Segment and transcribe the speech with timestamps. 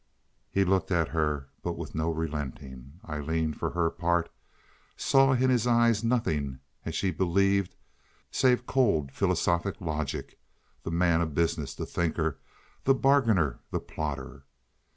[0.49, 2.93] He looked at her, but with no relenting.
[3.07, 4.31] Aileen, for her part,
[4.97, 7.75] saw in his eyes nothing, as she believed,
[8.31, 12.39] save cold philosophic logic—the man of business, the thinker,
[12.83, 14.45] the bargainer, the plotter.